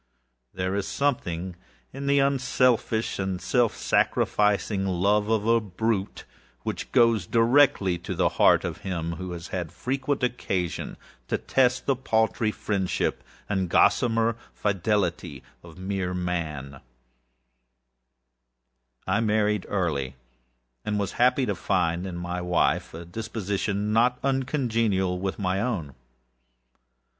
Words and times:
There 0.51 0.73
is 0.73 0.87
something 0.87 1.55
in 1.93 2.07
the 2.07 2.17
unselfish 2.17 3.19
and 3.19 3.39
self 3.39 3.75
sacrificing 3.77 4.87
love 4.87 5.29
of 5.29 5.45
a 5.45 5.59
brute, 5.61 6.25
which 6.63 6.91
goes 6.91 7.27
directly 7.27 7.99
to 7.99 8.15
the 8.15 8.29
heart 8.29 8.63
of 8.65 8.79
him 8.79 9.17
who 9.17 9.31
has 9.33 9.49
had 9.49 9.71
frequent 9.71 10.23
occasion 10.23 10.97
to 11.27 11.37
test 11.37 11.85
the 11.85 11.95
paltry 11.95 12.49
friendship 12.49 13.23
and 13.47 13.69
gossamer 13.69 14.37
fidelity 14.55 15.43
of 15.61 15.77
mere 15.77 16.15
Man. 16.15 16.81
I 19.05 19.19
married 19.19 19.67
early, 19.69 20.15
and 20.83 20.97
was 20.99 21.11
happy 21.11 21.45
to 21.45 21.53
find 21.53 22.07
in 22.07 22.15
my 22.17 22.41
wife 22.41 22.95
a 22.95 23.05
disposition 23.05 23.93
not 23.93 24.17
uncongenial 24.23 25.19
with 25.19 25.37
my 25.37 25.61
own. 25.61 25.93